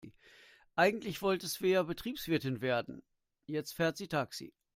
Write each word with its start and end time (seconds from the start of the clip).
Eigentlich 0.75 1.21
wollte 1.21 1.47
Svea 1.47 1.83
Betriebswirtin 1.83 2.61
werden, 2.61 3.03
jetzt 3.45 3.73
fährt 3.75 3.97
sie 3.97 4.07
Taxi. 4.07 4.51